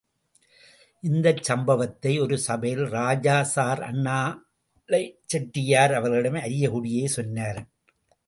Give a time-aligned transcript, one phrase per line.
[1.03, 7.61] இந்தச் சம்பவத்தை ஒரு சபையில் ராஜா சர் அண்ணாலை செட்டியார் அவர்களிடம் அரியக்குடியே சொன்னார்.